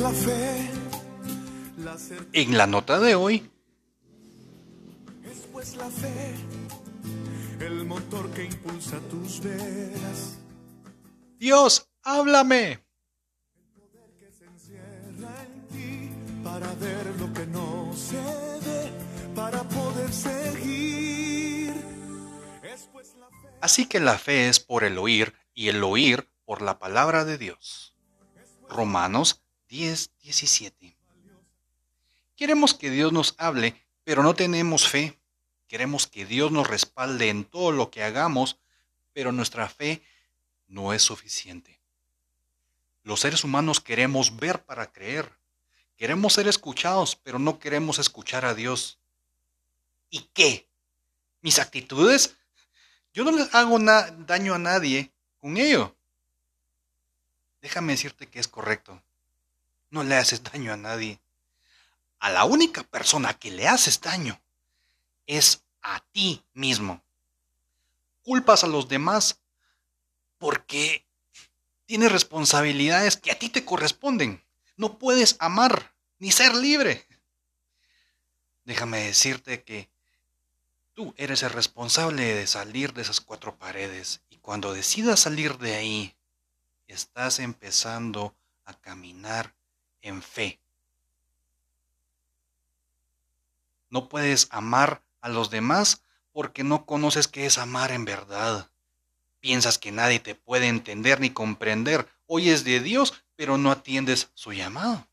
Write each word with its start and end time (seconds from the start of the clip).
la 0.00 0.10
fe. 0.10 0.70
En 2.32 2.56
la 2.56 2.66
nota 2.66 2.98
de 2.98 3.14
hoy, 3.14 3.50
la 5.76 5.88
fe, 5.88 6.34
el 7.60 7.84
motor 7.84 8.28
que 8.30 8.44
impulsa 8.44 8.98
tus 9.10 9.40
veras. 9.40 10.38
Dios, 11.38 11.88
háblame. 12.02 12.84
se 14.38 14.44
encierra 14.44 15.44
en 15.44 15.68
ti 15.68 16.10
para 16.42 16.74
ver 16.74 17.06
lo 17.18 17.32
que 17.32 17.46
no 17.46 17.92
se 17.94 18.16
ve, 18.16 18.90
para 19.34 19.62
poder 19.62 20.12
seguir. 20.12 21.74
La 22.62 23.26
fe. 23.28 23.58
Así 23.60 23.86
que 23.86 24.00
la 24.00 24.18
fe 24.18 24.48
es 24.48 24.58
por 24.58 24.82
el 24.84 24.98
oír 24.98 25.34
y 25.54 25.68
el 25.68 25.82
oír 25.84 26.28
por 26.44 26.60
la 26.60 26.78
palabra 26.78 27.24
de 27.24 27.38
Dios. 27.38 27.96
Romanos 28.68 29.42
10, 29.72 30.10
17. 30.20 30.94
Queremos 32.36 32.74
que 32.74 32.90
Dios 32.90 33.10
nos 33.10 33.34
hable, 33.38 33.74
pero 34.04 34.22
no 34.22 34.34
tenemos 34.34 34.86
fe. 34.86 35.18
Queremos 35.66 36.06
que 36.06 36.26
Dios 36.26 36.52
nos 36.52 36.66
respalde 36.68 37.30
en 37.30 37.46
todo 37.46 37.72
lo 37.72 37.90
que 37.90 38.02
hagamos, 38.02 38.58
pero 39.14 39.32
nuestra 39.32 39.70
fe 39.70 40.02
no 40.68 40.92
es 40.92 41.00
suficiente. 41.00 41.80
Los 43.02 43.20
seres 43.20 43.44
humanos 43.44 43.80
queremos 43.80 44.36
ver 44.36 44.62
para 44.62 44.92
creer. 44.92 45.32
Queremos 45.96 46.34
ser 46.34 46.48
escuchados, 46.48 47.16
pero 47.16 47.38
no 47.38 47.58
queremos 47.58 47.98
escuchar 47.98 48.44
a 48.44 48.52
Dios. 48.52 48.98
¿Y 50.10 50.20
qué? 50.34 50.68
¿Mis 51.40 51.58
actitudes? 51.58 52.36
Yo 53.14 53.24
no 53.24 53.30
les 53.30 53.54
hago 53.54 53.78
daño 53.78 54.52
a 54.52 54.58
nadie 54.58 55.10
con 55.38 55.56
ello. 55.56 55.96
Déjame 57.62 57.94
decirte 57.94 58.26
que 58.26 58.38
es 58.38 58.48
correcto. 58.48 59.02
No 59.92 60.02
le 60.02 60.16
haces 60.16 60.42
daño 60.42 60.72
a 60.72 60.78
nadie. 60.78 61.20
A 62.18 62.30
la 62.30 62.46
única 62.46 62.82
persona 62.82 63.34
que 63.34 63.50
le 63.50 63.68
haces 63.68 64.00
daño 64.00 64.40
es 65.26 65.64
a 65.82 66.00
ti 66.12 66.42
mismo. 66.54 67.02
Culpas 68.22 68.64
a 68.64 68.68
los 68.68 68.88
demás 68.88 69.38
porque 70.38 71.06
tienes 71.84 72.10
responsabilidades 72.10 73.18
que 73.18 73.32
a 73.32 73.38
ti 73.38 73.50
te 73.50 73.66
corresponden. 73.66 74.42
No 74.78 74.96
puedes 74.96 75.36
amar 75.40 75.92
ni 76.18 76.32
ser 76.32 76.54
libre. 76.54 77.06
Déjame 78.64 79.00
decirte 79.00 79.62
que 79.62 79.90
tú 80.94 81.12
eres 81.18 81.42
el 81.42 81.50
responsable 81.50 82.34
de 82.34 82.46
salir 82.46 82.94
de 82.94 83.02
esas 83.02 83.20
cuatro 83.20 83.58
paredes 83.58 84.22
y 84.30 84.38
cuando 84.38 84.72
decidas 84.72 85.20
salir 85.20 85.58
de 85.58 85.74
ahí, 85.74 86.16
estás 86.86 87.40
empezando 87.40 88.34
a 88.64 88.72
caminar 88.72 89.54
en 90.02 90.22
fe. 90.22 90.60
No 93.88 94.08
puedes 94.08 94.48
amar 94.50 95.02
a 95.20 95.28
los 95.28 95.50
demás 95.50 96.02
porque 96.32 96.64
no 96.64 96.86
conoces 96.86 97.28
qué 97.28 97.46
es 97.46 97.58
amar 97.58 97.92
en 97.92 98.04
verdad. 98.04 98.70
Piensas 99.40 99.78
que 99.78 99.92
nadie 99.92 100.20
te 100.20 100.34
puede 100.34 100.68
entender 100.68 101.20
ni 101.20 101.30
comprender. 101.30 102.08
Oyes 102.26 102.64
de 102.64 102.80
Dios, 102.80 103.22
pero 103.36 103.58
no 103.58 103.70
atiendes 103.70 104.30
su 104.34 104.52
llamado. 104.52 105.06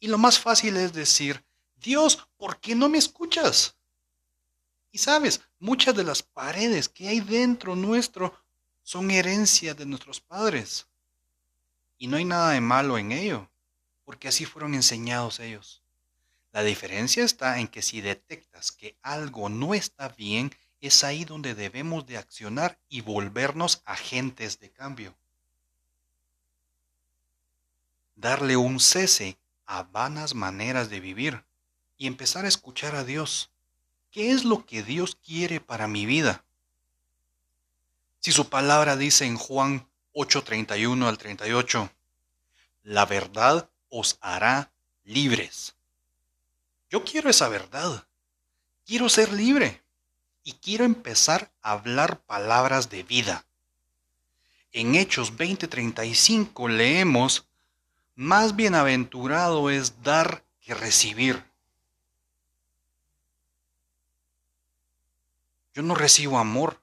Y 0.00 0.08
lo 0.08 0.18
más 0.18 0.38
fácil 0.38 0.76
es 0.76 0.92
decir, 0.92 1.44
Dios, 1.76 2.26
¿por 2.36 2.58
qué 2.58 2.74
no 2.74 2.88
me 2.88 2.98
escuchas? 2.98 3.76
Y 4.90 4.98
sabes, 4.98 5.40
muchas 5.58 5.94
de 5.94 6.04
las 6.04 6.22
paredes 6.22 6.88
que 6.88 7.08
hay 7.08 7.20
dentro 7.20 7.76
nuestro 7.76 8.34
son 8.82 9.10
herencia 9.10 9.74
de 9.74 9.86
nuestros 9.86 10.20
padres. 10.20 10.86
Y 12.02 12.08
no 12.08 12.16
hay 12.16 12.24
nada 12.24 12.50
de 12.50 12.60
malo 12.60 12.98
en 12.98 13.12
ello, 13.12 13.48
porque 14.04 14.26
así 14.26 14.44
fueron 14.44 14.74
enseñados 14.74 15.38
ellos. 15.38 15.84
La 16.50 16.64
diferencia 16.64 17.22
está 17.22 17.60
en 17.60 17.68
que 17.68 17.80
si 17.80 18.00
detectas 18.00 18.72
que 18.72 18.96
algo 19.02 19.48
no 19.48 19.72
está 19.72 20.08
bien, 20.08 20.52
es 20.80 21.04
ahí 21.04 21.24
donde 21.24 21.54
debemos 21.54 22.04
de 22.04 22.18
accionar 22.18 22.76
y 22.88 23.02
volvernos 23.02 23.82
agentes 23.84 24.58
de 24.58 24.72
cambio. 24.72 25.14
Darle 28.16 28.56
un 28.56 28.80
cese 28.80 29.38
a 29.64 29.84
vanas 29.84 30.34
maneras 30.34 30.90
de 30.90 30.98
vivir 30.98 31.44
y 31.98 32.08
empezar 32.08 32.46
a 32.46 32.48
escuchar 32.48 32.96
a 32.96 33.04
Dios. 33.04 33.52
¿Qué 34.10 34.32
es 34.32 34.44
lo 34.44 34.66
que 34.66 34.82
Dios 34.82 35.14
quiere 35.24 35.60
para 35.60 35.86
mi 35.86 36.04
vida? 36.04 36.44
Si 38.18 38.32
su 38.32 38.48
palabra 38.48 38.96
dice 38.96 39.24
en 39.24 39.36
Juan 39.36 39.86
8:31 40.14 41.08
al 41.08 41.18
38, 41.18 41.90
la 42.82 43.06
verdad 43.06 43.70
os 43.88 44.18
hará 44.20 44.72
libres. 45.04 45.74
Yo 46.90 47.04
quiero 47.04 47.30
esa 47.30 47.48
verdad. 47.48 48.06
Quiero 48.84 49.08
ser 49.08 49.32
libre 49.32 49.82
y 50.44 50.52
quiero 50.54 50.84
empezar 50.84 51.52
a 51.62 51.72
hablar 51.72 52.20
palabras 52.20 52.90
de 52.90 53.02
vida. 53.02 53.46
En 54.72 54.94
Hechos 54.94 55.36
20:35 55.36 56.68
leemos, 56.68 57.46
más 58.14 58.56
bienaventurado 58.56 59.70
es 59.70 60.02
dar 60.02 60.44
que 60.60 60.74
recibir. 60.74 61.44
Yo 65.74 65.82
no 65.82 65.94
recibo 65.94 66.38
amor. 66.38 66.80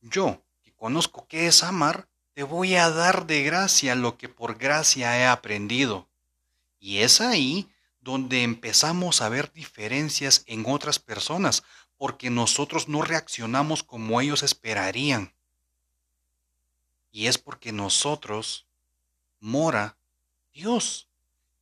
Yo, 0.00 0.41
conozco 0.82 1.28
qué 1.28 1.46
es 1.46 1.62
amar, 1.62 2.08
te 2.34 2.42
voy 2.42 2.74
a 2.74 2.90
dar 2.90 3.28
de 3.28 3.44
gracia 3.44 3.94
lo 3.94 4.18
que 4.18 4.28
por 4.28 4.58
gracia 4.58 5.16
he 5.16 5.24
aprendido. 5.24 6.08
Y 6.80 6.98
es 6.98 7.20
ahí 7.20 7.70
donde 8.00 8.42
empezamos 8.42 9.22
a 9.22 9.28
ver 9.28 9.52
diferencias 9.52 10.42
en 10.48 10.64
otras 10.66 10.98
personas, 10.98 11.62
porque 11.96 12.30
nosotros 12.30 12.88
no 12.88 13.02
reaccionamos 13.02 13.84
como 13.84 14.20
ellos 14.20 14.42
esperarían. 14.42 15.32
Y 17.12 17.28
es 17.28 17.38
porque 17.38 17.70
nosotros 17.70 18.66
mora 19.38 19.96
Dios, 20.52 21.08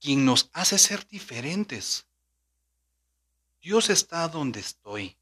quien 0.00 0.25
nos 0.25 0.48
hace 0.54 0.78
ser 0.78 1.06
diferentes. 1.06 2.06
Dios 3.60 3.91
está 3.91 4.26
donde 4.28 4.60
estoy. 4.60 5.19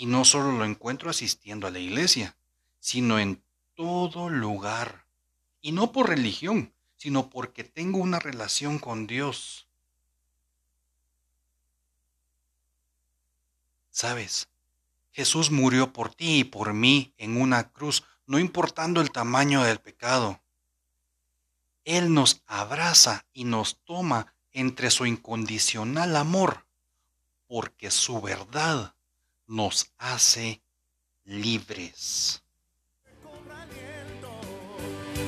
Y 0.00 0.06
no 0.06 0.24
solo 0.24 0.52
lo 0.52 0.64
encuentro 0.64 1.10
asistiendo 1.10 1.66
a 1.66 1.72
la 1.72 1.80
iglesia, 1.80 2.36
sino 2.78 3.18
en 3.18 3.42
todo 3.74 4.30
lugar. 4.30 5.06
Y 5.60 5.72
no 5.72 5.90
por 5.90 6.08
religión, 6.08 6.72
sino 6.96 7.28
porque 7.28 7.64
tengo 7.64 7.98
una 7.98 8.20
relación 8.20 8.78
con 8.78 9.08
Dios. 9.08 9.66
Sabes, 13.90 14.48
Jesús 15.10 15.50
murió 15.50 15.92
por 15.92 16.14
ti 16.14 16.38
y 16.38 16.44
por 16.44 16.74
mí 16.74 17.12
en 17.16 17.36
una 17.36 17.72
cruz, 17.72 18.04
no 18.24 18.38
importando 18.38 19.00
el 19.00 19.10
tamaño 19.10 19.64
del 19.64 19.80
pecado. 19.80 20.40
Él 21.84 22.14
nos 22.14 22.44
abraza 22.46 23.26
y 23.32 23.42
nos 23.42 23.80
toma 23.84 24.32
entre 24.52 24.92
su 24.92 25.06
incondicional 25.06 26.14
amor, 26.14 26.66
porque 27.48 27.90
su 27.90 28.20
verdad 28.20 28.94
nos 29.48 29.90
hace 29.98 30.62
libres. 31.24 32.42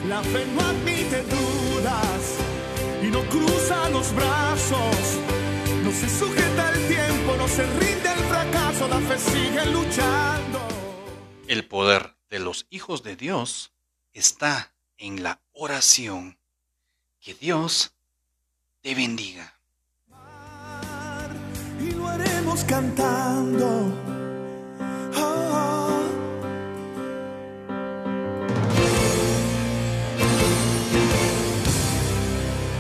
La 0.07 0.23
fe 0.23 0.47
no 0.47 0.61
admite 0.61 1.23
dudas 1.23 2.37
y 3.03 3.07
no 3.07 3.23
cruza 3.29 3.91
los 3.91 4.15
brazos. 4.15 5.19
No 5.83 5.91
se 5.91 6.09
sujeta 6.09 6.73
el 6.73 6.89
tiempo, 6.89 7.37
no 7.37 7.49
se 7.49 7.67
rinde 7.67 8.13
el 8.13 8.25
fracaso, 8.25 8.89
la 8.89 9.01
fe 9.01 9.19
sigue 9.19 9.67
luchando. 9.67 10.61
El 11.49 11.67
poder 11.67 12.15
de 12.29 12.39
los 12.39 12.67
hijos 12.71 13.03
de 13.03 13.17
Dios 13.17 13.73
está 14.13 14.73
en 14.99 15.23
la 15.23 15.41
oración. 15.53 16.39
Que 17.21 17.35
Dios 17.35 17.93
te 18.83 18.95
bendiga. 18.95 19.60
Lo 22.11 22.15
haremos 22.15 22.65
cantando 22.65 23.93